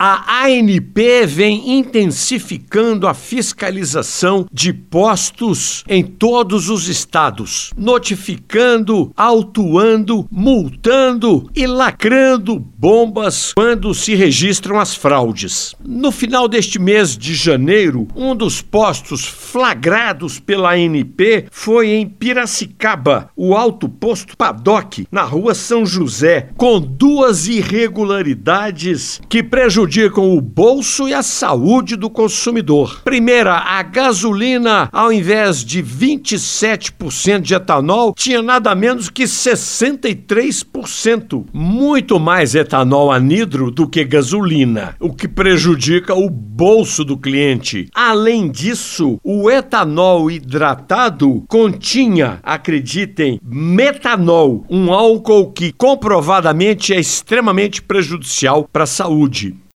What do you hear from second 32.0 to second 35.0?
consumidor. Primeira, a gasolina,